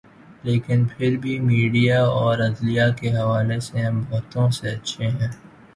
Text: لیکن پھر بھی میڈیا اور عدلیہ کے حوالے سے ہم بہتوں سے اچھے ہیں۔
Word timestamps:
لیکن 0.43 0.85
پھر 0.87 1.17
بھی 1.17 1.39
میڈیا 1.39 2.01
اور 2.05 2.39
عدلیہ 2.39 2.83
کے 2.99 3.15
حوالے 3.15 3.59
سے 3.59 3.81
ہم 3.81 4.03
بہتوں 4.09 4.49
سے 4.51 4.69
اچھے 4.69 5.07
ہیں۔ 5.09 5.31